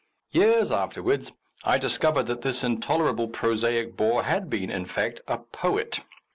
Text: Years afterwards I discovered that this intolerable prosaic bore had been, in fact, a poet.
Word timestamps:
Years 0.31 0.71
afterwards 0.71 1.31
I 1.63 1.77
discovered 1.77 2.23
that 2.23 2.41
this 2.41 2.63
intolerable 2.63 3.27
prosaic 3.27 3.95
bore 3.95 4.23
had 4.23 4.49
been, 4.49 4.71
in 4.71 4.87
fact, 4.87 5.21
a 5.27 5.37
poet. 5.37 5.99